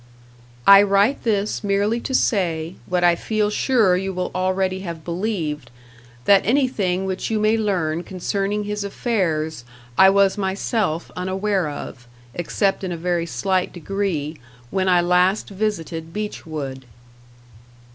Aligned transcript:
"I 0.65 0.81
write 0.81 1.21
this 1.21 1.63
merely 1.63 1.99
to 1.99 2.15
say, 2.15 2.73
what 2.87 3.03
I 3.03 3.13
feel 3.13 3.51
sure 3.51 3.95
you 3.95 4.11
will 4.11 4.31
already 4.33 4.79
have 4.79 5.05
believed 5.05 5.69
that 6.25 6.43
anything 6.43 7.05
which 7.05 7.29
you 7.29 7.37
may 7.37 7.55
learn 7.55 8.01
concerning 8.01 8.63
his 8.63 8.83
affairs, 8.83 9.63
I 9.99 10.09
was 10.09 10.39
myself 10.39 11.11
unaware 11.15 11.69
of, 11.69 12.07
except 12.33 12.83
in 12.83 12.91
a 12.91 12.97
very 12.97 13.27
slight 13.27 13.71
degree, 13.73 14.39
when 14.71 14.89
I 14.89 15.01
last 15.01 15.49
visited 15.49 16.11
Beechwood. 16.13 16.85